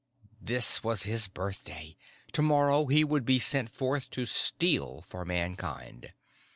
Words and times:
This 0.41 0.83
was 0.83 1.03
his 1.03 1.27
birthday. 1.27 1.95
Tomorrow, 2.31 2.87
he 2.87 3.03
would 3.03 3.23
be 3.23 3.37
sent 3.37 3.69
forth 3.69 4.09
to 4.09 4.25
Steal 4.25 5.01
for 5.01 5.23
Mankind. 5.25 6.13